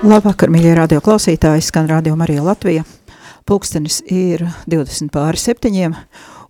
[0.00, 2.86] Labvakar, mīļie radio klausītāji, skan radio Marija Latvija.
[3.44, 5.92] Pulkstenis ir 20 pāri septiņiem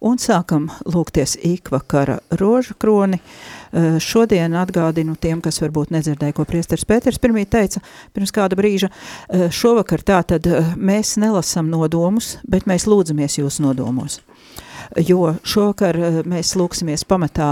[0.06, 3.18] un sākam lūgties ikvakara rožu kroni.
[3.18, 7.82] Eh, šodien atgādinu tiem, kas varbūt nedzirdēja, ko priesteris Pēters pirmī teica
[8.14, 8.86] pirms kāda brīža.
[8.86, 14.20] Eh, šovakar tātad eh, mēs nelasam nodomus, bet mēs lūdzamies jūsu nodomos
[15.06, 15.96] jo šovakar
[16.26, 17.50] mēs lūksimies pamatā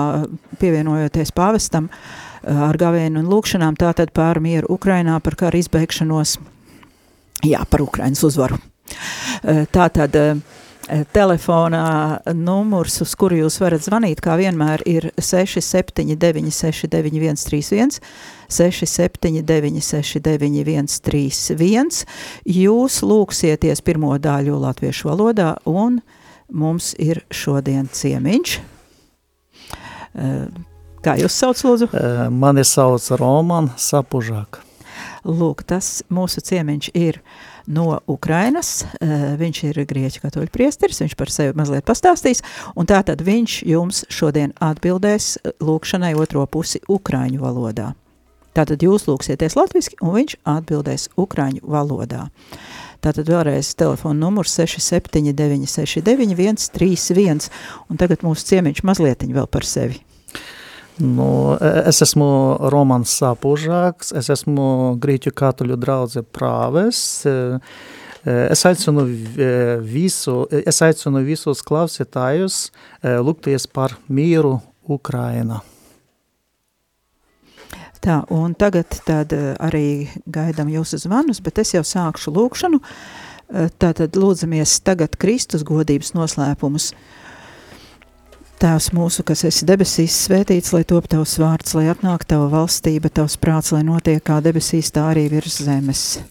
[0.59, 6.38] pievienojoties pāvestam, uh, ar gavēnu un lūkšanām, tātad pār mieru Ukrainā, par karu izbeigšanos,
[7.46, 8.59] jā, par Ukrainas uzvaru.
[9.42, 10.27] E, tātad e,
[11.12, 17.98] telefonā numurs, uz kuru jūs varat zvanīt, kā vienmēr, ir 679 691 31,
[18.48, 22.01] 679 691 31.
[22.59, 26.01] Jūs lūksieties pirmo daļu latviešu valodā, un
[26.48, 28.59] mums ir šodien ciemiņš.
[31.09, 31.87] Kā jūs sauc, lūdzu?
[32.37, 34.59] Mani sauc Roman Sapužāk.
[35.24, 37.16] Lūk, tas mūsu ciemiņš ir
[37.65, 38.82] no Ukrainas,
[39.40, 42.42] viņš ir grieķu katoļu priesteris, viņš par sevi mazliet pastāstīs,
[42.76, 47.95] un tātad viņš jums šodien atbildēs lūkšanai otro pusi ukraiņu valodā.
[48.52, 52.26] Tātad jūs lūksieties latviski, un viņš atbildēs ukraiņu valodā.
[53.00, 57.48] Tātad vēlreiz telefona numurs 679 69 131,
[57.88, 60.02] un tagad mūsu ciemiņš mazlietiņ vēl par sevi.
[60.99, 61.54] Nu,
[61.87, 62.27] es esmu
[62.73, 67.00] Romans Sāpužāks, es esmu Grieķu katoļu draudze prāves.
[68.27, 69.05] Es aicinu,
[69.87, 72.56] visu, es aicinu visus klausītājus
[73.03, 74.56] lūgties par mieru
[74.91, 75.60] Ukraina.
[78.03, 82.83] Tā, un tagad tad arī gaidām jūsu zvanus, bet es jau sākšu lūkšanu.
[83.78, 86.91] Tātad lūdzamies tagad Kristus godības noslēpumus.
[86.91, 87.18] Uh,
[88.63, 93.35] Tēvs mūsu, kas esi debesīs, svētīts, lai top tavs vārds, lai atnāk tava valstība, tavs
[93.35, 96.22] prāts, lai notiek kā debesīs, tā arī virs zemes.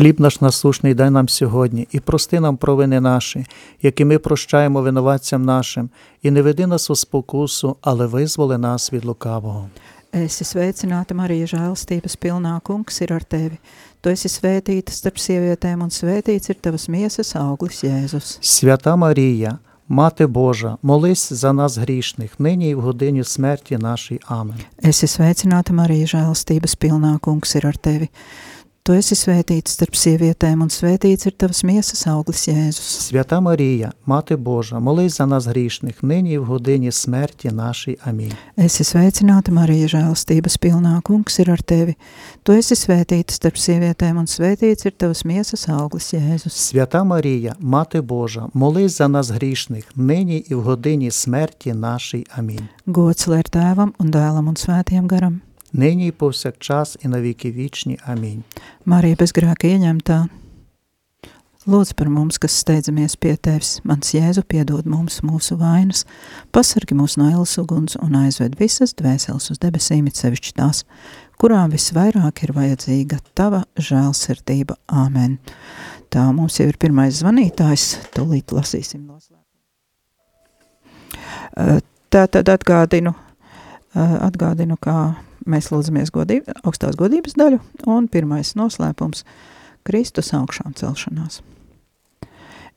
[0.00, 3.46] Хліб наш насушний дай нам сьогодні, і прости нам провини наші,
[3.82, 5.90] які ми прощаємо винуватцям нашим,
[6.22, 9.68] і не веди нас у спокусу, але визволи нас від лукавого.
[10.12, 13.60] Esi sveicināta, Marija, žēlstības pilnā kungs ir ar tevi.
[14.02, 18.40] Tu esi svētīta starp sievietēm, un svētīts ir tavas miesas auglis Jēzus.
[18.42, 24.20] Свята Марія, Мати Божа, молись за нас грішних, нині і в годині смерті нашій.
[24.26, 24.56] Амен.
[24.82, 28.08] Esi sveicināta, Marija, žēlastības pilnā kungs ir ar tevi.
[28.84, 32.86] Tu esi svētīts starp sievietēm, un svētīts ir tavas miesas auglis Jēzus.
[33.04, 37.98] Свята Марія, Мати Божа, молись за нас грішних, нині і в годині смерті нашій.
[38.04, 38.32] Амінь.
[38.56, 41.94] Esi sveicināta, Marija, žēlastības pilnā kungs ir ar tevi.
[42.42, 46.56] Tu esi svētīta starp sievietēm, un svētīts ir tavas miesas auglis Jēzus.
[46.56, 52.26] Свята Марія, Мати Божа, молись за нас грішних, нині і в годині смерті нашій.
[52.36, 52.68] Амінь.
[52.86, 55.40] Gods lai ir tēvam un dēlam un svētiem garam.
[55.75, 57.99] nyní povsakčas i na vieky vīčni.
[58.07, 58.43] Amīn.
[58.85, 60.17] Marija bez grēka ieņemtā,
[61.69, 66.05] lūdz par mums, kas steidzamies pie Tevis, mans Jēzu piedod mums mūsu vainas,
[66.55, 70.83] pasargi mūs no ēlas uguns un aizved visas dvēseles uz debesīm, it sevišķi tās,
[71.41, 74.77] kurām visvairāk ir vajadzīga Tava žēlsirdība.
[74.87, 75.39] Āmen.
[76.13, 79.43] Tā mums jau ir pirmais zvanītājs, tūlīt lasīsim noslēpumu.
[82.11, 83.15] Tātad atgādinu,
[83.95, 85.15] atgādinu, kā
[85.49, 89.25] mēs lūdzamies godību, augstās godības daļu, un pirmais noslēpums–
[89.85, 91.43] Kristus augšām celšanās.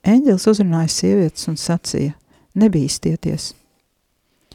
[0.05, 2.13] Eņģelis uzrunāja sievietes un sacīja,
[2.59, 3.55] nebīstieties.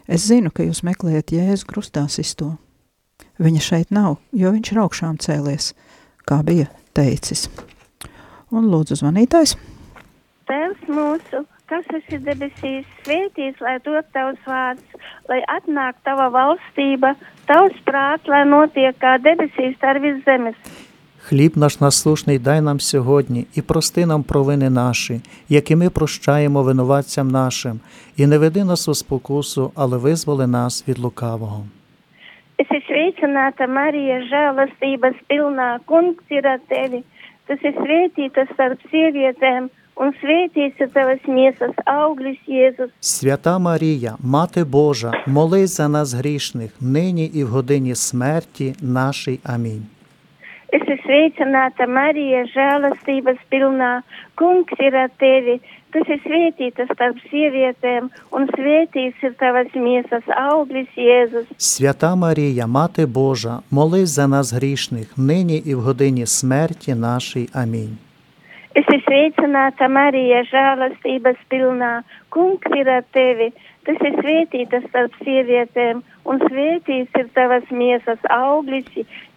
[0.06, 2.52] Es zinu, ka jūs meklējat Jēzu krustā sisto.
[3.42, 5.72] Viņa šeit nav, jo viņš ir augšām cēlies,
[6.30, 7.48] kā bija teicis.
[8.54, 9.56] Un lūdzu zvanītājs.
[10.46, 11.42] Tēvs mūsu,
[11.74, 17.16] kas esi debesīs, svētīts, lai top tavs vārds, lai atnāk tava valstība,
[17.50, 20.60] tavs prāts, lai notiek kā debesīs, tā arī virs zemes.
[21.24, 27.28] Хліб наш насушний дай нам сьогодні і прости нам провини наші, які ми прощаємо винуватцям
[27.28, 27.80] нашим,
[28.18, 31.66] і не веди нас у спокусу, але визволи нас від лукавого.
[32.58, 37.02] Es esmu sveicināta, Marija, žēlastības pilnā, kungs ir ar tevi.
[37.48, 40.14] Tu esi svētīta starp sievietēm, un
[40.80, 42.90] ir tavas miesas auglis Jēzus.
[43.00, 49.40] Свята Марія, Мати Божа, молись за нас грішних, нині і в годині смерті нашій.
[49.44, 49.86] Амінь.
[50.74, 54.02] Es esmu sveicināta, Marija, žēlastības pilnā,
[54.40, 55.60] kungs ir ar tevi.
[55.94, 60.26] Tu esi svētīta starp sievietēm, un svētīts ir tavas miesas
[60.98, 61.46] Jēzus.
[61.58, 67.50] Свята Марія, Мати Божа, молись за нас грішних, нині і в годині смерті нашій.
[67.54, 67.98] Амінь.
[68.75, 72.03] Es esmu sveicināta Marija, žēlastības pilnā.
[72.31, 73.49] Kungs ir ar tevi.
[73.87, 78.85] Tu esi svētīta starp sievietēm, un svētīts ir tavas miesas auglis,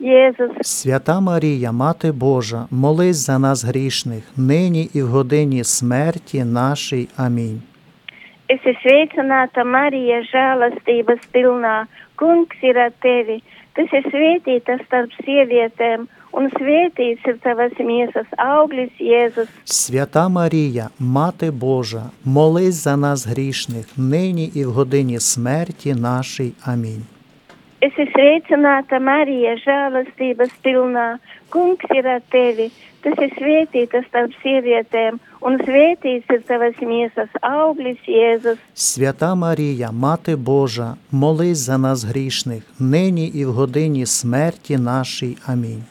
[0.04, 0.60] Jēzus.
[0.62, 7.08] Свята Марія, Мати Божа, молись за нас грішних, нині і в годині смерті нашій.
[7.18, 7.62] Амінь.
[8.52, 11.88] Es esmu sveicināta Marija, žēlastības pilnā.
[12.20, 13.38] Kungs ir ar tevi.
[13.74, 19.49] Tu esi svētīta starp sievietēm, un svētīts ir tavas miesas auglis, Jēzus.
[19.65, 26.53] Свята Марія, Мати Божа, молись за нас грішних, нині і в годині смерті нашій.
[26.65, 27.05] Амінь.
[27.81, 31.19] Es esmu sveicināta Marija, žēlastības pilnā.
[31.53, 32.71] Kungs ir ar tevi.
[33.03, 38.59] Tu esi svētīta starp sievietēm, un svētīts ir tavas miesas auglis, Jēzus.
[38.75, 45.37] Свята Марія, Мати Божа, молись за нас грішних, нині і в годині смерті нашій.
[45.47, 45.85] Амінь.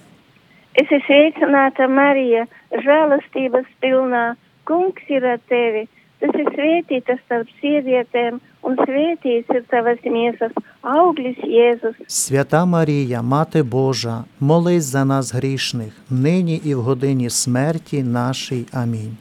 [0.75, 2.47] Es esmu sveicināta Marija,
[2.83, 4.35] žēlastības pilnā.
[4.67, 5.85] Kungs ir ar tevi.
[6.19, 10.51] Tu esi svētīta starp sievietēm, un svētīts ir tavas miesas
[10.81, 11.95] auglis, Jēzus.
[12.07, 18.65] Свята Марія, Мати Божа, молись за нас грішних, нині і в годині смерті нашій.
[18.73, 19.17] Амінь.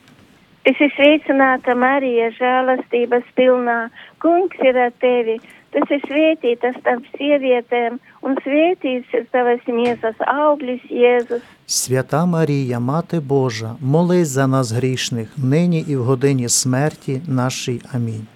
[0.64, 3.90] Es esmu sveicināta Marija, žēlastības pilnā.
[4.18, 5.36] Kungs ir ar tevi.
[5.74, 11.42] Tu esi svētīta starp sievietēm, un svētīts ir tavas miesas auglis, Jēzus.
[11.66, 17.80] Свята Марія, Мати Божа, молись за нас грішних, нині і в годині смерті нашій.
[17.94, 18.26] Амінь.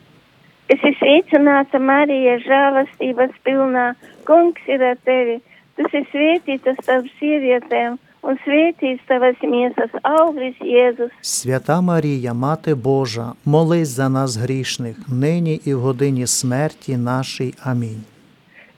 [0.69, 3.95] Es esmu sveicināta Marija, žēlastības pilnā.
[4.27, 5.39] Kungs ir ar tevi.
[5.77, 11.11] Tu esi svētīta starp sievietēm, un svētīts tavas miesas auglis, Jēzus.
[11.21, 17.55] Свята Марія, Мати Божа, молись за нас грішних, нині і в годині смерті нашій.
[17.65, 18.05] Амінь.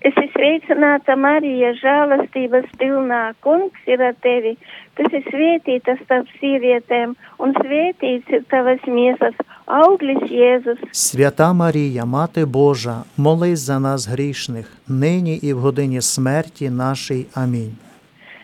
[0.01, 3.35] Es esmu sveicināta Marija, žēlastības pilnā.
[3.45, 4.55] Kungs ir ar tevi.
[4.97, 10.81] Tu esi svētīta starp sievietēm, un svētīts ir tavas miesas auglis, Jēzus.
[10.93, 17.27] Свята Марія, Мати Божа, молись за нас грішних, нині і в годині смерті нашій.
[17.35, 17.77] Амінь.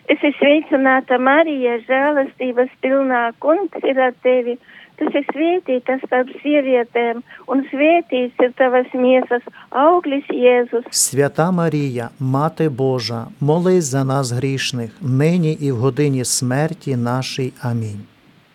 [0.07, 3.31] Es esmu sveicināta Marija, žēlastības pilnā.
[3.43, 4.55] Kungs ir ar tevi.
[4.97, 7.19] Tu esi svētīta starp sievietēm,
[7.51, 10.87] un svētīts ir tavas miesas auglis, Jēzus.
[10.89, 17.53] Свята Марія, Мати Божа, молись за нас грішних, нині і в годині смерті нашій.
[17.61, 18.01] Амінь.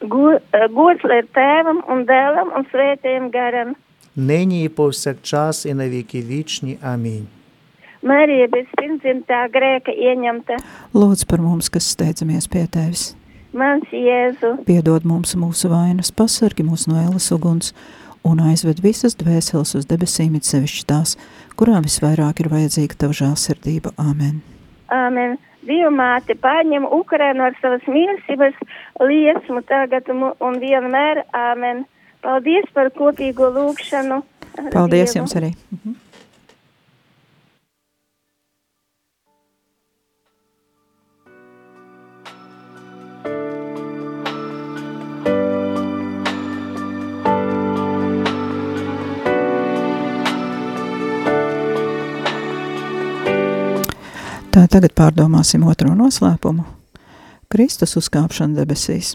[0.02, 3.74] Eh, Gods lai tēvam un dēlam un svētajam garam.
[4.16, 6.78] Нині і повсякчас і на віки вічні.
[6.82, 7.26] Амінь.
[8.02, 10.58] Marija bez pirmdzimtā grēka ieņemta.
[10.94, 13.12] Lūdzu par mums, kas steidzamies pie tevis.
[13.52, 17.74] Mans Jēzu, Piedod mums mūsu vainas, pasargi mūs no ēlas uguns
[18.24, 21.16] un aizved visas dvēseles uz debesīm, it sevišķi tās,
[21.60, 23.94] kurām visvairāk ir vajadzīga tava žēlsirdība.
[24.00, 24.40] Āmen.
[24.92, 25.38] Āmen.
[25.62, 28.56] Dievmāte pārņem Ukrainu ar savas mīlestības
[28.98, 31.22] liesmu tagad un vienmēr.
[31.38, 31.84] Āmen.
[32.22, 34.22] Paldies par kopīgo lūgšanu.
[34.72, 35.20] Paldies Dievu.
[35.22, 35.52] jums arī.
[35.54, 36.01] Tā
[54.72, 56.68] tagad pārdomāsim otro noslēpumu–
[57.52, 59.10] Kristus uzkāpšana debesīs.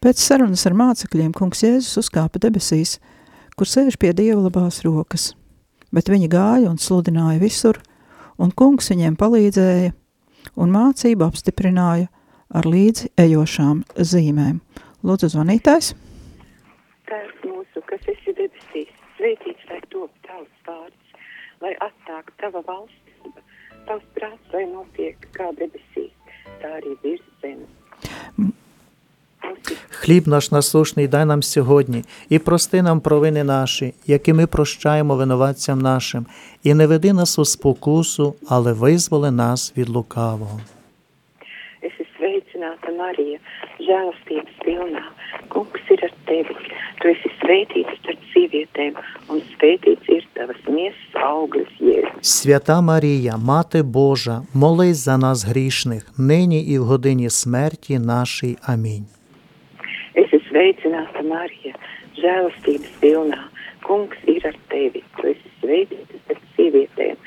[0.00, 2.94] Pēc sarunas ar mācekļiem kungs Jēzus uzkāpa debesīs,
[3.60, 5.26] kur sēž pie Dieva labās rokas,
[5.92, 7.82] bet viņi gāja un sludināja visur,
[8.40, 9.92] un kungs viņiem palīdzēja
[10.56, 12.08] un mācību apstiprināja
[12.48, 14.62] ar līdzi ejošām zīmēm.
[15.04, 15.92] Lūdzu, zvanītājs.
[17.12, 21.28] Tēvs mūsu, kas esi debesīs, svētīts lai top tavs vārds,
[21.60, 23.01] lai atnāk tava valstība,
[23.86, 26.12] tavs prāts, lai notiek kā debesīs,
[26.62, 27.70] tā arī virs zemes.
[29.90, 35.78] Хліб наш насушний дай нам сьогодні, і прости нам провини наші, які ми прощаємо винуватцям
[35.78, 36.26] нашим,
[36.62, 40.60] і не веди нас у спокусу, але визволи нас від лукавого.
[41.82, 43.40] esi sveicināta Marija,
[43.82, 45.02] žēlastības pilnā.
[45.52, 46.54] Kungs ir ar tevi.
[47.01, 48.95] Tu esi svētīts starp sievietēm,
[49.29, 52.21] un svētīts ir tavas miesas auglis, Jēzus.
[52.21, 58.57] Свята Марія, Мати Божа, молись за нас грішних, нині і в годині смерті нашій.
[58.61, 59.05] Амінь.
[60.17, 61.75] Esi sveicināta Marija,
[62.17, 63.43] žēlastības pilnā.
[63.85, 65.03] Kungs ir ar tevi.
[65.19, 67.19] Tu esi svētīts starp sievietēm,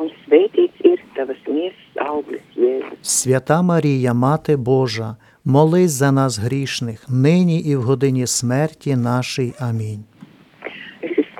[0.00, 2.98] un svētīts ir tavas miesas auglis, Jēzus.
[3.02, 9.53] Свята Марія, Мати Божа, молись за нас грішних, нині і в годині смерті нашій.
[9.59, 10.03] Амінь.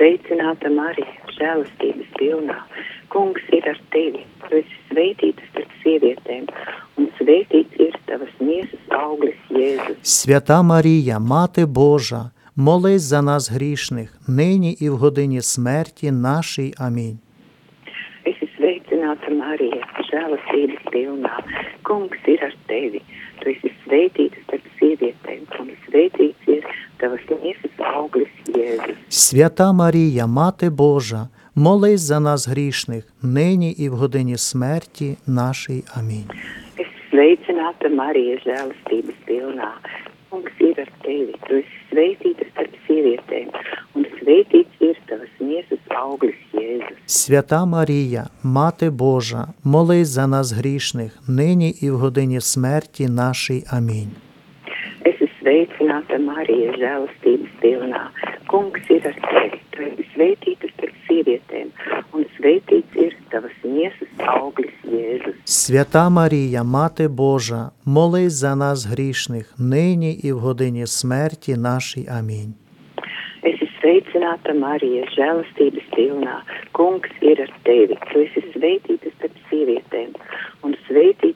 [0.03, 2.57] Sveicināta Marija, žēlastības pilnā.
[3.13, 4.23] Kungs ir ar tevi.
[4.49, 6.49] Tu esi svētīta starp sievietēm,
[6.99, 9.97] un svētīts ir tavas miesas auglis Jēzus.
[10.01, 16.73] Свята Марія, Мати Божа, молись за нас грішних, нині і в годині смерті нашій.
[16.77, 17.19] Амінь.
[18.63, 21.31] Sveicināta, Marija, žēlastības pilnā.
[21.83, 23.01] Kungs ir ar tevi.
[23.41, 26.63] Tu esi svētīta starp sievietēm, un svētīts ir
[27.01, 28.95] tavas miesas auglis Jēzus.
[29.09, 35.83] Свята Марія, Мати Божа, молись за нас грішних, нині і в годині смерті нашій.
[35.97, 36.31] Амінь.
[36.77, 39.73] Esi sveicināta, Marija, žēlastības pilnā.
[40.33, 41.35] Kungs ir ar tevi.
[41.45, 43.51] Tu esi sveitīta starp sievietēm,
[43.93, 46.97] un sveitīts ir tavas miesas auglis Jēzus.
[47.05, 53.63] Свята Марія, Мати Божа, молись за нас грішних, нині і в годині смерті нашій.
[53.69, 54.11] Амінь.
[55.42, 58.02] Esi sveicināta, Marija, žēlastības pilnā.
[58.46, 59.58] Kungs ir ar tevi.
[59.74, 61.72] Tu esi svētīta starp sievietēm,
[62.14, 65.34] un svētīts ir tavas miesas auglis Jēzus.
[65.44, 72.06] Свята Марія, Мати Божа, молись за нас грішних, нині і в годині смерті нашій.
[72.18, 72.54] Амінь.
[73.42, 76.40] Esi sveicināta, Marija, žēlastības pilnā.
[76.74, 77.98] Kungs ir ar tevi.
[78.10, 80.10] Tu esi svētīta starp sievietēm,
[80.66, 81.31] un svētīts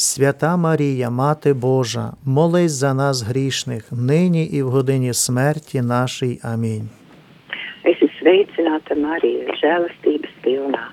[0.00, 6.40] Свята Марія, Мати Божа, молись за нас грішних, нині і в годині смерті нашій.
[6.42, 6.88] Амінь.
[7.90, 10.84] Esi sveicināta, Marija, žēlastības pilnā.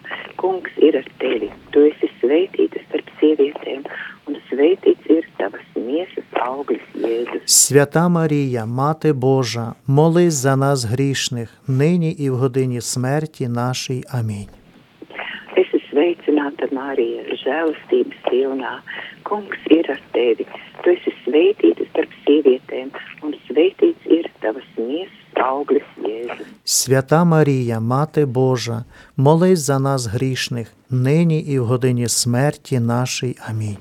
[0.41, 1.49] Kungs ir ar tevi.
[1.71, 3.85] Tu esi svētīta starp sievietēm,
[4.27, 7.45] un svētīts ir tavas miesas auglis Jēzus.
[7.45, 14.03] Свята Марія, Мати Божа, молись за нас грішних, нині і в годині смерті нашій.
[14.19, 14.64] Амінь.
[15.94, 18.72] Esi sveicināta, Marija, žēlastības pilnā.
[19.22, 20.46] Kungs ir ar tevi.
[20.82, 22.90] Tu esi svētīta starp sievietēm,
[23.22, 26.48] un svētīts ir tavas miesas auglis Jēzus.
[26.64, 28.84] Свята Марія, Мати Божа,
[29.16, 33.36] молись за нас грішних, нині і в годині смерті нашій.
[33.48, 33.78] Амінь.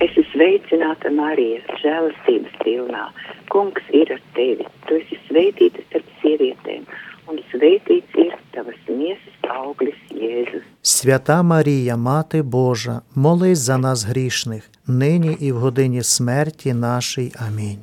[0.00, 3.04] Esi sveicināta, Marija, žēlastības pilnā.
[3.52, 4.64] Kungs ir ar tevi.
[4.88, 6.88] Tu esi svētīta starp sievietēm,
[7.28, 10.64] un svētīts ir tavas miesas auglis Jēzus.
[10.89, 17.31] Свята Марія, Мати Божа, молись за нас грішних, нині і в годині смерті нашій.
[17.47, 17.79] Амінь.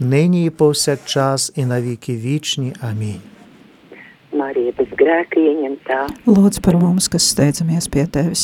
[0.00, 2.72] Нині і повсякчас і навіки вічні.
[2.80, 3.20] Амінь.
[4.32, 8.42] Marija bez grēka ieņemtā, Lūdzu par mums, kas steidzamies pie tevis.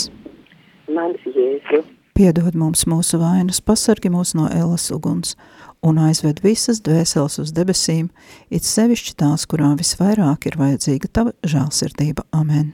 [0.88, 1.82] mans Jēzu,
[2.16, 5.36] Piedod mums mūsu vainas, pasargi mūs no elas uguns
[5.84, 8.08] un aizved visas dvēseles uz debesīm,
[8.50, 12.26] it sevišķi tās, kurām visvairāk ir vajadzīga tava žēlsirdība.
[12.32, 12.72] Amen!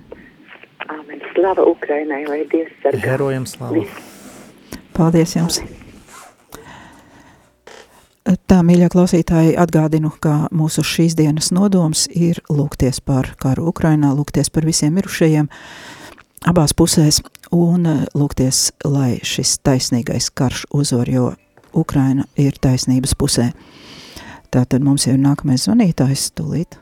[0.87, 1.21] Amen.
[1.35, 3.05] Slava Ukrainai, lai Dievs sargā!
[3.05, 3.85] Herojam slavu!
[4.97, 5.63] Paldies jums!
[5.63, 5.81] Amen.
[8.47, 14.53] Tā, mīļā klausītāji, atgādinu, ka mūsu šīs dienas nodoms ir lūgties par karu Ukrainā, lūgties
[14.53, 15.49] par visiem mirušajiem
[16.51, 21.31] abās pusēs un eh, lūgties, lai šis taisnīgais karš uzvar, jo
[21.75, 23.51] Ukraina ir taisnības pusē.
[24.51, 26.79] Tātad mums jau ir nākamais zvanītājs tūlīt.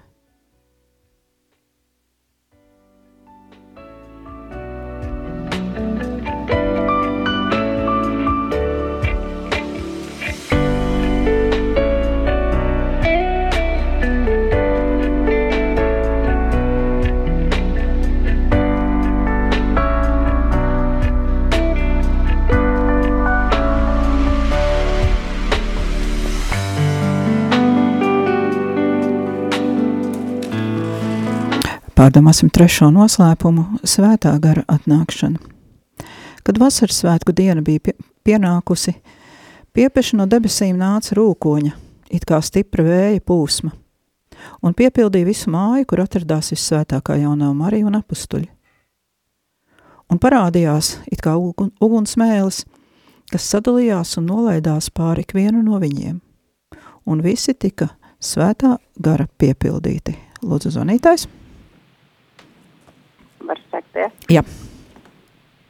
[31.98, 35.40] Pārdomāsim trešo noslēpumu- svētā gara atnākšana.
[36.46, 38.94] Kad vasaras svētku diena bija pie- pienākusi,
[39.74, 41.72] piepeši no debesīm nāca rūkoņa,
[42.08, 43.72] it kā stipra vēja pūsma,
[44.62, 48.48] un piepildīja visu māju, kur atradās vissvētākā jaunā Marija un apustuļi.
[50.08, 52.64] Un parādījās it kā ugun, ugunsmēlis,
[53.28, 56.20] kas sadalījās un nolaidās pāri ikvienu no viņiem,
[57.06, 57.90] un visi tika
[58.20, 60.14] svētā gara piepildīti.
[60.42, 61.38] Lūdzu, zvanītājs!
[64.28, 64.37] Var sakties.
[64.37, 64.42] Jā.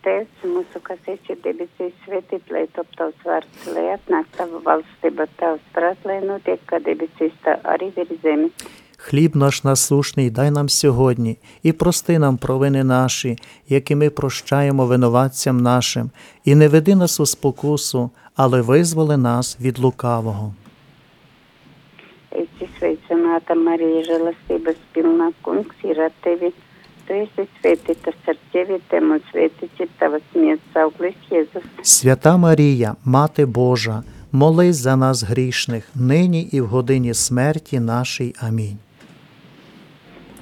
[0.03, 5.61] Tēvs mūsu, kas esi debesīs, svētīt, lai top tavs vārds, lai atnāk tava valstība, tavs
[5.75, 8.53] prāt, lai notiek, kā debesīs, tā arī virs zemes.
[9.01, 13.39] Хліб наш насушний дай нам сьогодні, і прости нам провини наші,
[13.69, 16.11] які ми прощаємо винуватцям нашим,
[16.45, 20.55] і не веди нас у спокусу, але визволи нас від лукавого.
[22.39, 26.53] Esi sveicināta, Marija, žēlastības pilnā kungs ir ar tevi.
[27.09, 31.63] Христе, святите серцеві, тему святиці та восміє цавклих Єзус.
[31.83, 38.35] Свята Марія, Мати Божа, молись за нас грішних, нині і в годині смерті нашій.
[38.49, 38.79] Амінь.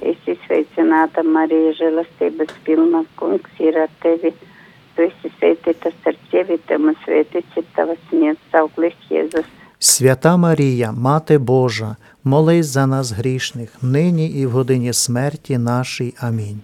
[0.01, 4.33] Ісі святіната Марія, жалости безпілна, кунксіра Теві,
[4.95, 9.45] Христі святите серцеві, тему святиці та восміє цавклих Єзус.
[9.79, 11.95] Свята Марія, Мати Божа,
[12.27, 16.13] молись за нас грішних, нині і в годині смерті нашій.
[16.19, 16.61] Амінь.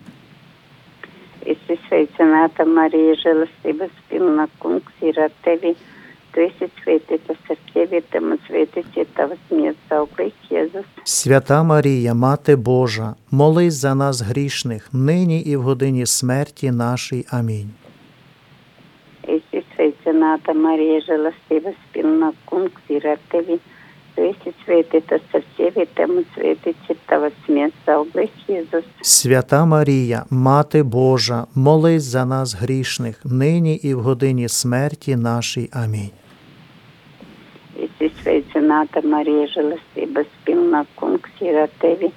[1.89, 5.75] Святената Марія, жалостива спільна кунксіра Теві,
[6.31, 10.85] Тисяч святите серцеві, тому святиці та смерть за Ісус.
[11.03, 17.25] Свята Марія, Мати Божа, молись за нас грішних, нині і в годині смерті нашій.
[17.31, 17.69] Амінь.
[19.27, 23.59] Ісус Святената Марія, жалостива спільна кунксіра Теві,
[24.15, 27.97] Христі, святий та серцеві, тему святиці та восміста.
[29.01, 35.69] Свята Марія, Мати Божа, молись за нас грішних, нині і в годині смерті нашій.
[35.73, 36.11] Амінь.
[37.75, 42.11] Ісус, святий Марія, жалости, безпільна кунксіра Теві,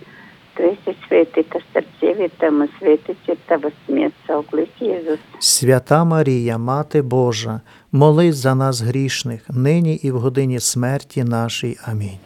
[0.56, 5.18] Христе, святий та серцеві, та ми святиці, та смерть Соглись Ісус.
[5.38, 7.60] Свята Марія, Мати Божа,
[7.92, 11.76] молись за нас грішних, нині і в годині смерті нашій.
[11.86, 12.18] Амінь.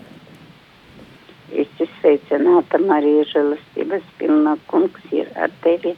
[1.52, 5.94] Ісі святя, Ната Марія, жалостива, спільна конксір, артелі,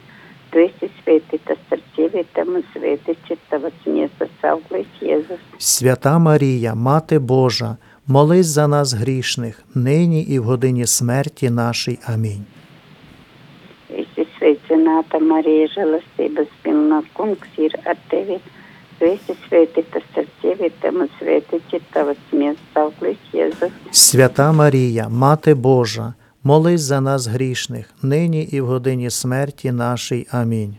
[0.49, 5.39] Христе, святий та серцеві, та ми святиці, та смерть Соглись Ісус.
[5.57, 11.99] Свята Марія, Мати Божа, Молись за нас грішних, нині і в годині смерті нашій.
[12.05, 12.45] Амінь.
[14.39, 18.39] Святината Марія, жалости безпільна, кунксір артеві,
[19.01, 23.69] весі святий та серцеві, тому святиті та восьмі ставклих Єзус.
[23.91, 30.27] Свята Марія, Мати Божа, молись за нас грішних, нині і в годині смерті нашій.
[30.31, 30.75] Амінь.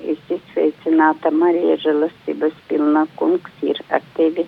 [0.00, 4.46] Ісі святината Марія, жалости безпільна, кунксір артеві,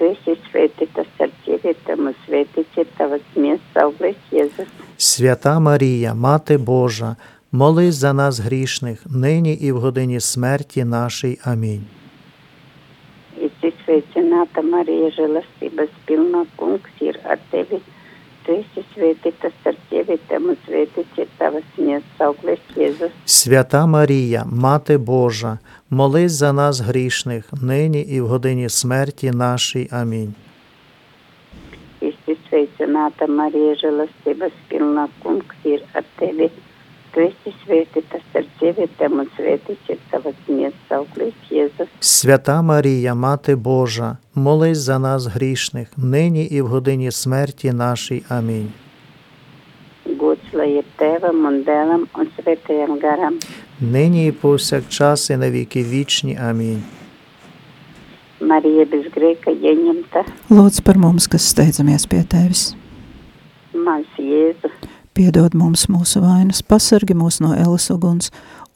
[0.00, 4.66] Христос і святите серців, тому святиться та восміс славих Єзус.
[4.96, 7.16] Свята Марія, Мати Божа,
[7.52, 11.38] молись за нас грішних, нині і в годині смерті нашій.
[11.44, 11.84] Амінь.
[13.36, 15.42] Ісус, святіна та Марія, жила
[16.02, 17.78] співна пункт сір, а тебе–
[18.50, 22.00] Христі святите, серцеві тему святиці та весні
[22.76, 23.10] Ісус.
[23.24, 25.58] Свята Марія, Мати Божа,
[25.90, 29.88] молись за нас грішних, нині і в годині смерті нашій.
[29.92, 30.34] Амінь.
[32.00, 36.50] Христі святината Марія, жалости, безпільна кунктір, а тебе–
[37.13, 41.87] Tu esi svētīta starp sievietēm un svētīts ir tavas miesas auglis Jēzus.
[41.99, 48.23] Свята Марія, Мати Божа, молись за нас грішних, нині і в годині смерті нашій.
[48.29, 48.71] Амінь.
[50.19, 53.39] Gods lai ir tēvam un dēlam un svētajam garam.
[53.81, 56.37] Нині і повсякчас і на віки вічні.
[56.49, 56.83] Амінь.
[58.41, 62.75] Marija bez grēka ieņemta, Lūdzu par mums, kas steidzamies pie Tevis.
[63.73, 64.69] mans Jēzu,
[65.20, 68.30] Piedod mums mūsu vainas, pasargi mūs no elas uguns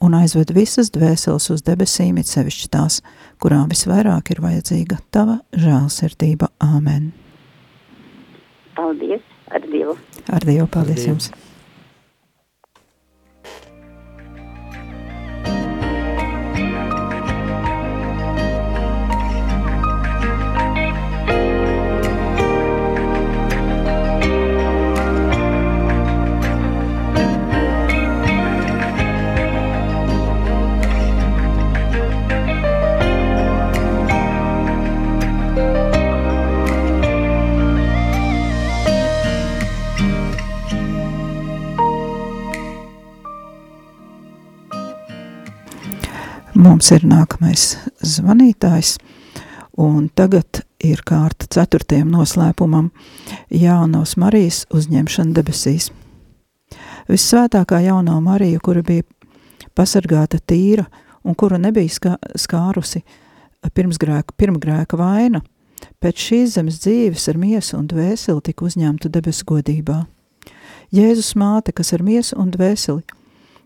[0.05, 2.99] un aizved visas dvēseles uz debesīm, it sevišķi tās,
[3.41, 6.51] kurām visvairāk ir vajadzīga Tava žēlsirdība.
[6.61, 7.07] Āmen.
[8.77, 9.97] paldies ar Dievu!
[10.29, 11.15] Ar Dievu paldies Dievu.
[11.15, 11.31] jums!
[46.85, 47.61] Mums ir nākamais
[48.05, 48.91] zvanītājs,
[49.81, 52.91] un tagad ir kārta ceturtajam noslēpumam-
[53.63, 55.89] Jaunos Marijas uzņemšana debesīs.
[57.09, 59.01] Vissvētākā jauno Mariju, kura bija
[59.73, 60.85] pasargāta tīra
[61.23, 63.01] un kura nebija skā, skārusi
[63.73, 65.41] pirmsgrēka, pirmgrēka vaina,
[65.99, 70.05] pēc šīs zemes dzīves ar miesu un dvēseli tika uzņemta debesu godībā.
[70.93, 73.01] Jēzus māte, kas ar miesu un dvēseli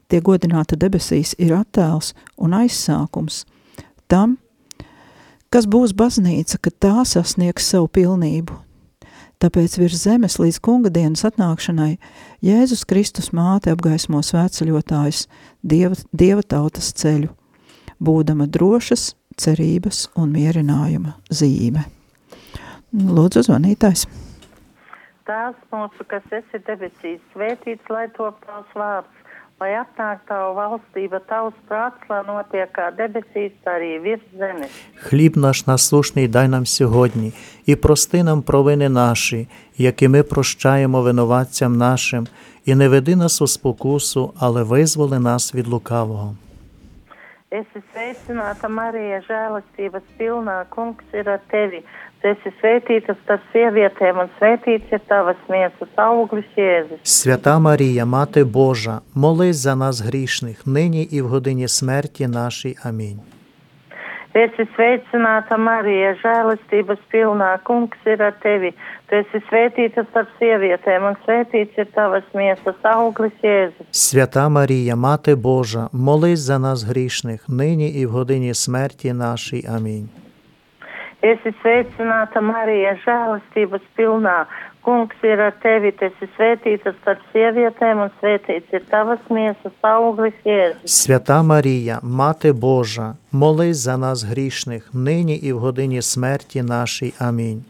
[0.09, 3.43] tiek godināta debesīs, ir attēls un aizsākums
[4.09, 4.37] tam,
[5.53, 8.57] kas būs baznīca, kad tā sasniegs savu pilnību.
[9.39, 11.93] Tāpēc virs zemes līdz kunga dienas atnākšanai
[12.43, 15.27] Jēzus Kristus māte apgaismo svētceļotājus
[15.63, 17.31] dieva, dieva tautas ceļu,
[18.03, 21.85] būdama drošas, cerības un mierinājuma zīme.
[22.91, 24.09] Lūdzu, zvanītājs.
[25.29, 29.18] Tēvs mūsu, kas esi debesīs, svētīts lai top tavs vārds,
[29.59, 34.71] lai atnāk tavu valstība, tavs prāts, lai notiek kā debesīs, tā arī virs zemes.
[34.95, 37.33] Хліб наш насушний дай нам сьогодні,
[37.65, 42.27] і прости нам провини наші, які ми прощаємо винуватцям нашим,
[42.65, 46.35] і не веди нас у спокусу, але визволи нас від лукавого.
[47.49, 51.79] Esi sveicināta, Marija, žēlastības pilnā, kungs ir ar tevi.
[52.22, 57.02] Tu esi svētīta starp sievietēm, un svētīts ir tavas miesas auglis Jēzus.
[57.02, 62.76] Свята Марія, Мати Божа, молись за нас грішних, нині і в годині смерті нашій.
[62.84, 63.20] Амінь.
[64.34, 68.72] Esi sveicināta, Marija, žēlastības pilnā, kungs ir ar tevi.
[69.06, 73.86] Tu esi svētīta starp sievietēm, un svētīts ir tavas miesas auglis Jēzus.
[73.92, 79.64] Свята Марія, Мати Божа, молись за нас грішних, нині і в годині смерті нашій.
[79.76, 80.08] Амінь.
[81.19, 84.45] Esi sveicināta, Marija, žēlastības pilnā.
[84.87, 90.37] Kungs ir ar tevi, tu esi svētīta starp sievietēm, un svētīts ir tavas miesas auglis
[90.47, 90.87] Jēzus.
[90.87, 97.13] Свята Марія, Мати Божа, молись за нас грішних, нині і в годині смерті нашій.
[97.19, 97.63] Амінь.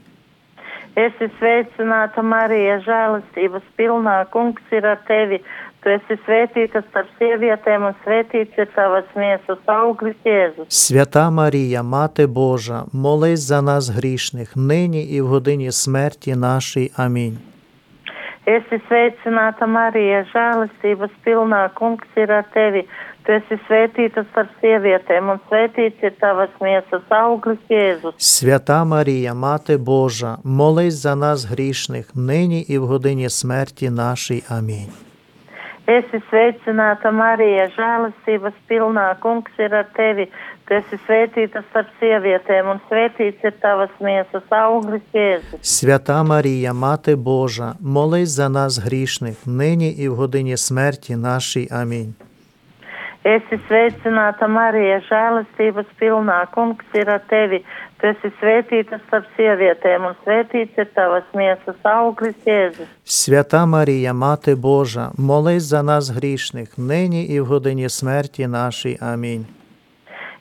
[0.99, 4.25] Esi sveicināta, Marija, žēlastības pilnā.
[4.33, 5.39] Kungs ir ar tevi,
[5.84, 10.68] tu esi svētīta starp sievietēm, un svētīts ir tavas miesas auglis Jēzus.
[10.68, 16.90] Свята Марія, Мати Божа, молись за нас грішних, нині і в годині смерті нашій.
[16.96, 17.38] Амінь.
[18.46, 21.62] Esi sveicināta, Marija, žēlastības pilnā.
[21.78, 22.82] Kungs ir ar tevi.
[23.24, 28.12] Tu esi svētīta starp sievietēm, un svētīts ir tavas miesas auglis Jēzus.
[28.18, 34.42] Свята Марія, Мати Божа, молись за нас грішних, нині і в годині смерті нашій.
[34.48, 34.92] Амінь.
[35.89, 39.07] Esi sveicināta, Marija, žēlastības pilnā.
[39.23, 40.27] Kungs ir ar tevi.
[40.67, 45.63] Tu esi svētīta starp sievietēm, un svētīts ir tavas miesas auglis Jēzus.
[45.65, 51.67] Свята Марія, Мати Божа, молись за нас грішних, нині і в годині смерті нашій.
[51.71, 52.13] Амінь.
[53.25, 56.45] Esi sveicināta, Marija, žēlastības pilnā.
[56.53, 57.63] Kungs ir ar tevi.
[58.00, 62.88] Tu esi svētīta starp sievietēm, un svētīts ir tavas miesas auglis Jēzus.
[63.04, 68.98] Свята Марія, Мати Божа, молись за нас грішних, нині і в годині смерті нашій.
[69.00, 69.46] Амінь.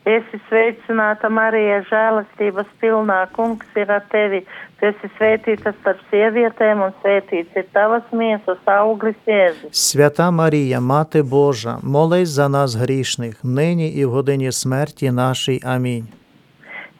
[0.03, 3.21] Esi sveicināta, Marija, žēlastības pilnā.
[3.31, 4.41] Kungs ir ar tevi.
[4.79, 9.71] Tu esi svētīta starp sievietēm, un svētīts ir tavas miesas auglis Jēzus.
[9.71, 15.61] Свята Марія, Мати Божа, молись за нас грішних, нині і в годині смерті нашій.
[15.63, 16.07] Амінь.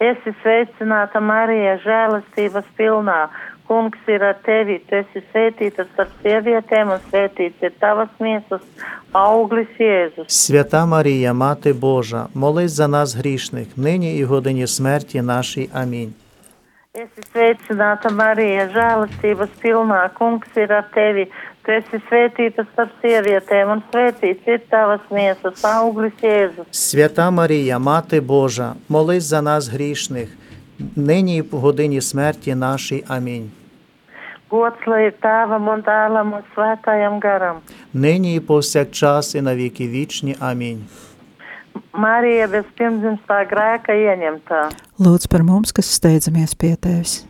[0.01, 3.27] Esi sveicināta, Marija, žēlastības pilnā.
[3.67, 4.81] Kungs ir ar tevi.
[4.89, 8.61] Tu esi svētīta starp sievietēm, un svētīts ir tavas miesas
[9.13, 10.27] auglis Jēzus.
[10.27, 15.69] Свята Марія, Мати Божа, молись за нас грішних, нині і в годині смерті нашій.
[15.73, 16.13] Амінь.
[16.93, 20.03] Esi sveicināta, Marija, žēlastības pilnā.
[20.13, 21.23] Kungs ir ar tevi.
[21.67, 26.67] Tu esi svētīta starp sievietēm, un svētīts ir tavas miesas auglis Jēzus.
[26.71, 30.29] Свята Марія, Мати Божа, молись за нас грішних,
[30.95, 33.03] нині і в годині смерті нашій.
[33.07, 33.51] Амінь.
[34.53, 37.57] Gods lai ir tēvam un dēlam un svētājam garam.
[37.93, 40.35] Нині і повсякчас і на віки вічні.
[40.39, 40.85] Амінь.
[41.93, 44.61] Marija bez pirmdzimstā grēka ieņemtā.
[44.97, 47.21] Lūdz par mums, kas steidzamies pie tevis.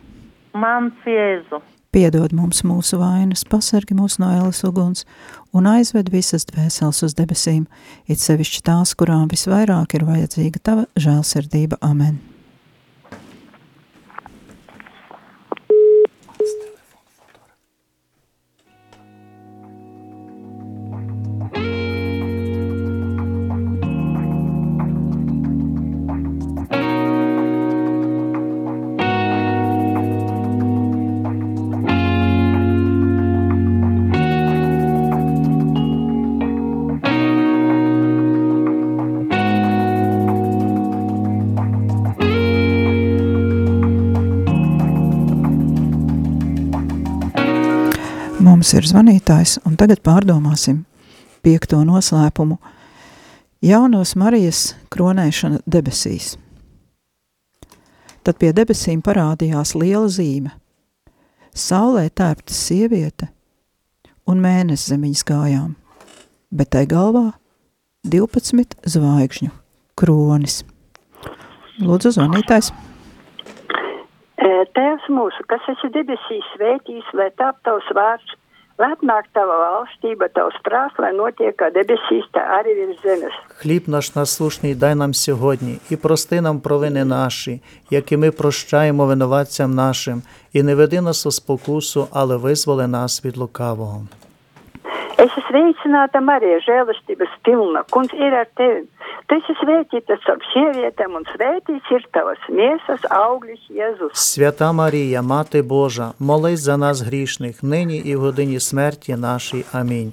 [0.56, 5.07] Mans Jēzu, Piedod mums mūsu vainas, pasargi mūs no ēlas uguns
[5.57, 7.65] un aizved visas dvēseles uz debesīm,
[8.05, 11.81] it sevišķi tās, kurām visvairāk ir vajadzīga tava žēlsirdība.
[11.81, 12.38] Amen!
[48.69, 50.83] Mums ir zvanītājs, un tagad pārdomāsim
[51.41, 52.59] piekto noslēpumu–
[53.65, 54.59] jaunos Marijas
[54.93, 56.35] kronēšana debesīs.
[58.21, 60.51] Tad pie debesīm parādījās liela zīme.
[61.49, 63.31] Saulē tērpta sieviete
[64.29, 65.71] un mēnesis zem viņas kājām,
[66.53, 67.31] bet tai galvā
[68.05, 69.49] 12 zvaigžņu
[69.97, 70.59] kronis.
[71.81, 72.69] Lūdzu, zvanītājs.
[74.77, 78.37] Tēvs mūsu, kas esi debesīs, svētīs, lai tap tavs vārds,
[78.79, 83.35] lai atnāk tava valstība, tavs prāts, lai notiek kā debesīs, tā arī virs zemes.
[83.59, 89.75] Хліб наш насушний дай нам сьогодні, і прости нам провини наші, які ми прощаємо винуватцям
[89.75, 90.21] нашим,
[90.53, 94.01] і не веди нас у спокусу, але визволи нас від лукавого.
[95.18, 98.82] Es esmu sveicināta Marija, žēlastības pilna, kungs ir ar tevi.
[99.28, 104.12] Tu esi svētīta starp sievietēm un svētīts ir tavas miesas augļis Jēzus.
[104.14, 109.64] Свята Марія, Мати Божа, молись за нас грішних, нині і в годині смерті нашій.
[109.72, 110.12] Амінь.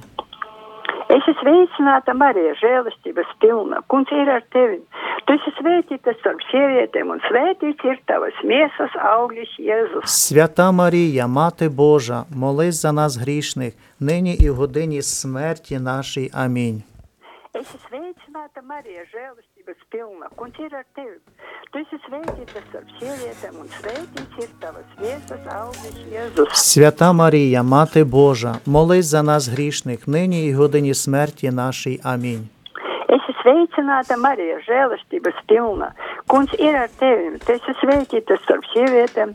[1.07, 4.81] Es esmu sveicināta Marija, žēlastības pilna, kungs ir ar tevi.
[5.27, 10.11] Tu esi svētīta starp sievietēm un svētīts ir tavas miesas augļus, Jēzus.
[10.11, 16.31] Свята Марія, Мати Божа, молись за нас грішних, нині і в годині смерті нашій.
[16.35, 16.83] Амінь.
[17.67, 21.17] Es esmu sveicināta Marija, žēlastības pilna, kungs ir ar tevi.
[21.75, 26.53] Tu esi sveicināta starp sievietēm un sveicināts ir tavas miesas augļis Jēzus.
[26.55, 32.01] Свята Марія, Мати Божа, молись за нас грішних, нині і годині смерті нашій.
[32.05, 32.49] Амінь.
[33.09, 35.91] Es sveicināta Marija, žēlastības pilna.
[36.37, 37.39] Kungs ir ar tevi.
[37.41, 39.31] Tu esi svētīta starp sievietēm,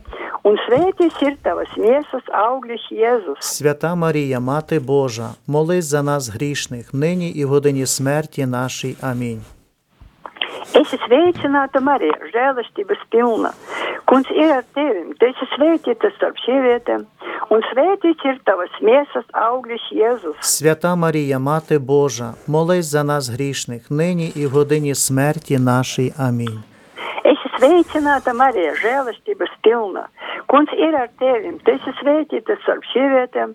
[0.46, 3.40] un svētīts ir tavas miesas augļis Jēzus.
[3.42, 8.96] Свята Марія, Мати Божа, молись за нас грішних, нині і в годині смерті нашій.
[9.00, 9.42] Амінь.
[10.74, 13.50] Es esmu sveicināta Marija, žēlastības pilna.
[14.06, 15.02] Kungs ir ar tevi.
[15.18, 17.02] Tu esi svētīta starp sievietēm,
[17.50, 20.36] un svētīts ir tavas miesas augļis Jēzus.
[20.40, 26.12] Свята Марія, Мати Божа, молись за нас грішних, нині і в годині смерті нашій.
[26.16, 26.62] Амінь.
[27.62, 30.08] Sveicināta Marija, žēlastības pilna.
[30.50, 31.52] Kungs ir ar tevi.
[31.62, 33.52] Tu esi svētīta starp sievietēm,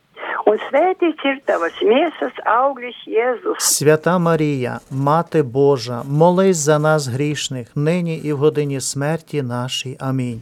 [0.47, 3.59] un svētīts ir tavas miesas augļis Jēzus.
[3.59, 9.97] Свята Марія, Мати Божа, молись за нас грішних, нині і в годині смерті нашій.
[9.99, 10.41] Амінь.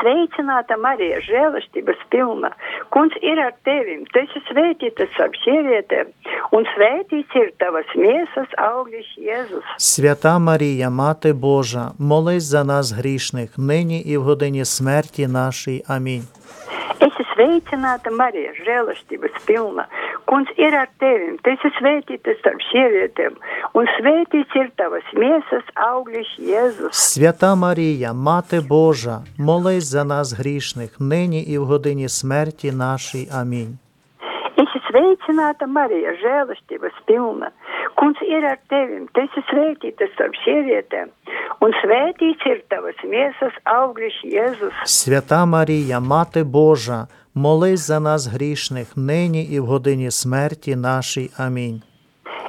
[0.00, 2.50] Sveicināta Marija, žēlastības pilna.
[2.94, 3.98] Kungs ir ar tevi.
[4.12, 6.08] Tu esi svētīta starp sievietēm,
[6.56, 9.74] un svētīts ir tavas miesas augļis Jēzus.
[9.76, 15.84] Свята Марія, Мати Божа, молись за нас грішних, нині і в годині смерті нашій.
[15.88, 16.24] Амінь.
[17.00, 19.86] Es esmu sveicināta Marija, žēlastības pilna.
[20.28, 21.32] Kungs ir ar tevi.
[21.40, 23.38] Tu esi svētīta starp sievietēm,
[23.74, 26.92] un svētīts ir tavas miesas augļš Jēzus.
[26.92, 33.28] Свята Марія, Мати Божа, молись за нас грішних, нині і в годині смерті нашій.
[33.32, 33.78] Амінь.
[34.89, 37.51] Es esmu sveicināta Marija, žēlastības pilna.
[37.99, 39.03] Kungs ir ar tevi.
[39.13, 41.11] Tu esi svētīta starp sievietēm,
[41.61, 44.73] un svētīts ir tavas miesas augļis Jēzus.
[44.85, 51.29] Свята Марія, Мати Божа, молись за нас грішних, нині і в годині смерті нашій.
[51.37, 51.81] Амінь.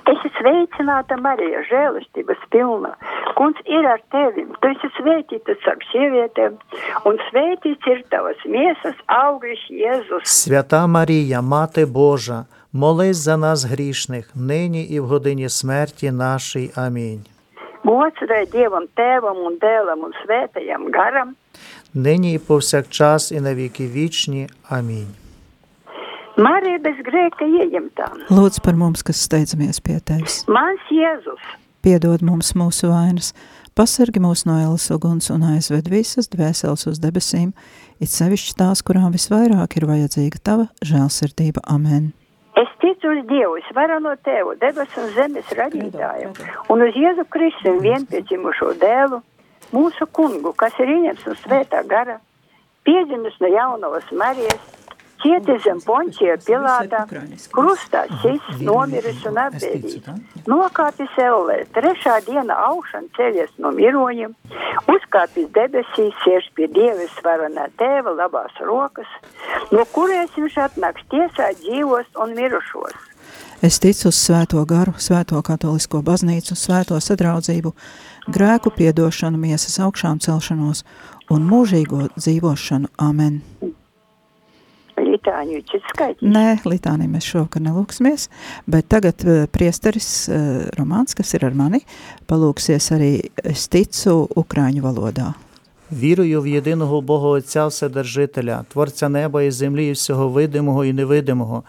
[0.07, 2.97] Es esmu sveicināta Marija, žēlastības pilna.
[3.41, 4.47] Kungs ir ar tevi.
[4.61, 6.57] Tu esi svētīta starp sievietēm,
[7.09, 10.25] un svētīts ir tavas miesas augļis Jēzus.
[10.25, 16.71] Свята Марія, Мати Божа, молись за нас грішних, нині і в годині смерті нашій.
[16.77, 17.25] Амінь.
[17.85, 21.35] Gods vai Dievam, Tēvam un Dēlam un Svētajam garam.
[21.95, 24.49] Нині і повсякчас, і на віки вічні.
[24.69, 25.15] Амінь.
[26.37, 28.07] Marija bez grēka ieņemtā.
[28.29, 30.43] Lūdzu par mums, kas steidzamies pie Tevis.
[30.53, 31.41] Mans Jēzus,
[31.82, 33.32] Piedod mums mūsu vainas,
[33.74, 37.56] pasargi mūs no ēlas uguns un aizved visas dvēseles uz debesīm,
[37.98, 41.64] it sevišķi tās, kurām visvairāk ir vajadzīga Tava žēlsirdība.
[41.66, 42.12] Amen.
[42.62, 46.30] es ticu uz Dievu, es varu no Tevu, debesu un zemes radītāju,
[46.70, 49.24] un uz Jēzu Kristu vienpiedzimušo dēlu,
[49.74, 52.20] mūsu kungu, kas ir ieņemts no svētā gara,
[52.86, 54.81] piedzimis no jaunavas Marijas,
[55.24, 57.04] cietis zem pončija pilātā,
[57.54, 60.10] krustā šis nomiris un atbēdīts,
[60.50, 64.34] nokāpis ellē, trešā diena augšana ceļies no miroņiem,
[64.92, 69.10] uzkāpis debesīs, sēž pie Dievis varonā tēva labās rokas,
[69.72, 73.08] no kurēs viņš atnāks tiesāt dzīvos un mirušos.
[73.62, 77.76] Es ticu uz svēto garu, svēto katolisko baznīcu, svēto sadraudzību,
[78.34, 80.82] grēku piedošanu, miesas augšām celšanos
[81.30, 82.90] un mūžīgo dzīvošanu.
[82.98, 83.42] Amen.
[85.22, 86.26] Litāņu čit skaitīt.
[86.26, 88.24] Nē, litānī mēs šovakar nelūksimies,
[88.66, 91.84] bet tagad eh, priesteris eh, Romāns, kas ir ar mani,
[92.26, 93.12] palūksies arī
[93.44, 95.36] es ticu Ukraiņu valodā.
[95.92, 101.64] Вірую в єдиного Бога Отця Вседержителя, Творця неба і землі, і всього видимого і невидимого,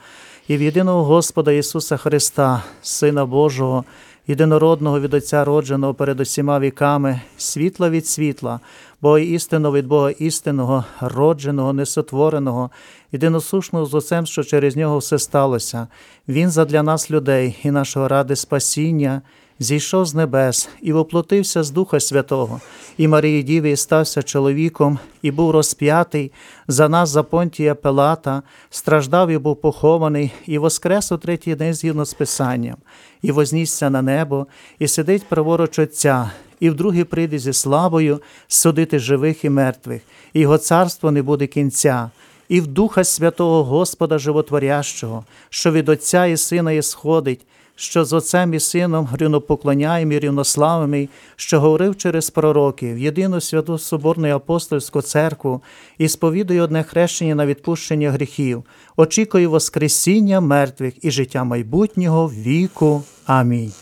[0.48, 3.84] і в єдиного Господа Ісуса Христа, Сина Божого,
[4.26, 8.60] єдинородного від Отця родженого перед усіма віками, світла від світла,
[9.02, 12.70] Бога істинного від Бога істинного, родженого, несотвореного,
[13.12, 15.88] єдиносушного з Отцем, що через нього все сталося.
[16.28, 19.22] Він задля нас людей і нашого ради спасіння,
[19.58, 22.60] зійшов з небес і воплотився з Духа Святого,
[22.98, 26.32] і Марії Діві стався чоловіком, і був розп'ятий
[26.68, 32.04] за нас за понтія Пилата, страждав і був похований, і воскрес у третій день згідно
[32.04, 32.76] з Писанням,
[33.22, 34.46] і вознісся на небо,
[34.78, 36.30] і сидить праворуч Отця,
[36.62, 42.10] і вдруге прийде зі славою судити живих і мертвих, і його царство не буде кінця.
[42.48, 47.40] і в Духа Святого Господа Животворящого, що від Отця і Сина і сходить,
[47.76, 54.34] що з Отцем і Сином грюнопоклоняємо і рівнославимо, що говорив через пророків, єдину святу Соборну
[54.34, 55.62] апостольську церкву
[55.98, 58.64] і сповідує одне хрещення на відпущення гріхів,
[58.96, 63.02] очікую Воскресіння мертвих і життя майбутнього віку.
[63.26, 63.72] Амінь.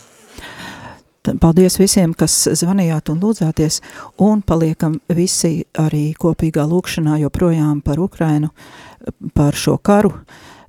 [1.20, 3.80] Paldies visiem, kas zvanījāt un lūdzāties,
[4.24, 8.48] un paliekam visi arī kopīgā lūkšanā joprojām par Ukrainu,
[9.36, 10.14] par šo karu.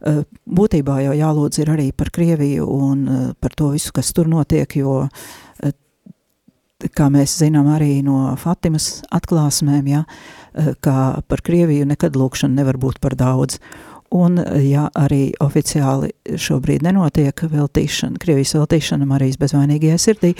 [0.01, 3.07] Būtībā jau jālūdz ir arī par Krieviju un
[3.39, 5.05] par to visu, kas tur notiek, jo,
[6.97, 10.03] kā mēs zinām arī no Fatimas atklāsmēm, ja,
[10.83, 10.97] kā
[11.31, 13.61] par Krieviju nekad lūkšana nevar būt par daudz.
[14.11, 20.31] Un, ja arī oficiāli šobrīd nenotiek veltīšana, Krievijas veltīšana Marijas bezvainīgajai sirdī,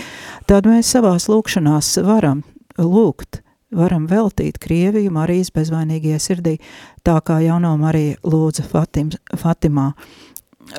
[0.49, 2.41] tad mēs savās lūkšanās varam
[2.75, 3.39] lūgt,
[3.71, 6.57] varam veltīt Krieviju Marijas bezvainīgajai sirdī,
[7.07, 9.93] tā kā jauno Marija lūdza Fatim, Fatimā,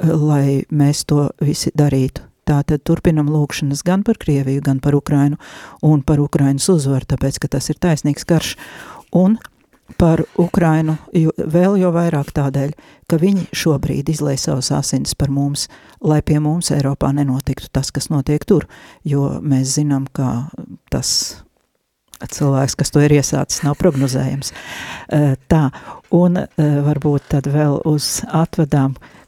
[0.02, 2.28] lai mēs to visi darītu.
[2.44, 5.38] Tātad turpinam lūkšanas gan par Krieviju, gan par Ukrainu
[5.87, 8.57] un par Ukrainas uzvaru, tāpēc, ka tas ir taisnīgs karš.
[9.14, 9.38] Un
[9.99, 12.73] par Ukrainu jo, vēl jo vairāk tādēļ,
[13.11, 15.68] ka viņi šobrīd izlai savas asinis par mums,
[16.01, 18.68] lai pie mums Eiropā nenotiktu tas, kas notiek tur,
[19.05, 20.49] jo mēs zinām, ka
[20.92, 21.42] tas
[22.23, 24.53] cilvēks, kas to ir iesācis, nav prognozējams.
[25.51, 25.62] Tā,
[26.14, 28.95] un varbūt tad vēl uz atvadām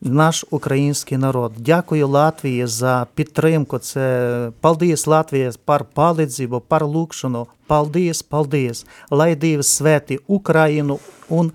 [0.00, 1.52] наш український народ.
[1.58, 3.78] Дякую Латвії за підтримку.
[3.78, 10.98] Це Палдиїс Латвія, пар Палидзіво, пар Лукшино, Палдиїс, Палдиїs, Laidīvs svētī Ukrainu
[11.30, 11.52] un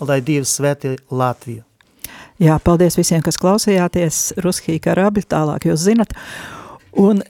[0.00, 1.62] Laidīvs svētī Latviju.
[2.40, 4.34] Jā, paldies visiem, kas klausījāties.
[4.42, 6.14] Ruskī karabļi, tālāk jūs zinat.
[6.98, 7.22] Un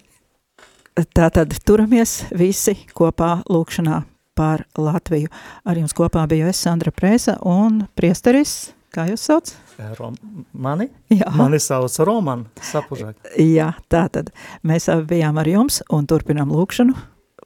[0.95, 4.03] tā tad turamies visi kopā lūkšanā
[4.35, 5.29] par Latviju.
[5.65, 9.52] Ar jums kopā biju es, Sandra Prēsa un priesteris, kā jūs sauc?
[10.00, 10.16] Rom,
[10.54, 10.90] mani?
[11.14, 11.30] Jā.
[11.38, 13.16] Mani sauc Roman Sapužāk.
[13.40, 14.34] Jā, tā tad
[14.66, 16.98] mēs bijām ar jums un turpinām lūkšanu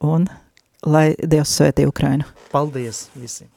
[0.04, 0.28] un
[0.84, 2.28] lai Dievs svētī Ukrainu.
[2.52, 3.50] Paldies visiem!